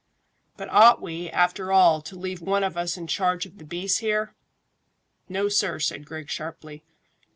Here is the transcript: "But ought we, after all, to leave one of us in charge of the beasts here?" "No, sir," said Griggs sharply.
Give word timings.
"But 0.57 0.67
ought 0.71 0.99
we, 0.99 1.29
after 1.29 1.71
all, 1.71 2.01
to 2.01 2.15
leave 2.17 2.41
one 2.41 2.63
of 2.63 2.75
us 2.75 2.97
in 2.97 3.05
charge 3.05 3.45
of 3.45 3.59
the 3.59 3.63
beasts 3.63 3.99
here?" 3.99 4.33
"No, 5.29 5.47
sir," 5.47 5.77
said 5.77 6.05
Griggs 6.07 6.31
sharply. 6.31 6.83